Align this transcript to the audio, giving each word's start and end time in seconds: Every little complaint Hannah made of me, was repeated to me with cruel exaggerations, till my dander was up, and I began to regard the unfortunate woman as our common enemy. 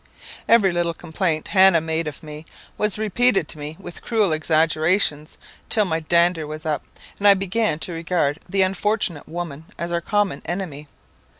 Every 0.49 0.71
little 0.71 0.95
complaint 0.95 1.49
Hannah 1.49 1.79
made 1.79 2.07
of 2.07 2.23
me, 2.23 2.43
was 2.75 2.97
repeated 2.97 3.47
to 3.49 3.59
me 3.59 3.77
with 3.79 4.01
cruel 4.01 4.33
exaggerations, 4.33 5.37
till 5.69 5.85
my 5.85 5.99
dander 5.99 6.47
was 6.47 6.65
up, 6.65 6.81
and 7.19 7.27
I 7.27 7.35
began 7.35 7.77
to 7.81 7.93
regard 7.93 8.39
the 8.49 8.63
unfortunate 8.63 9.29
woman 9.29 9.65
as 9.77 9.91
our 9.93 10.01
common 10.01 10.41
enemy. 10.45 10.87